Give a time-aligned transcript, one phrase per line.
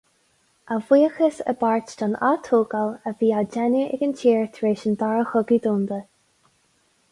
[0.75, 4.89] A bhuíochas i bpáirt don atógáil a bhí á déanamh ar an tír tar éis
[4.93, 6.03] an Dara Chogadh Domhanda.